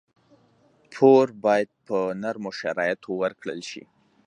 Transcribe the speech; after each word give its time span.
پور 0.93 1.25
باید 1.43 1.69
په 1.87 1.97
نرمو 2.21 2.51
شرایطو 2.61 3.11
ورکړل 3.21 3.59
شي. 3.69 3.83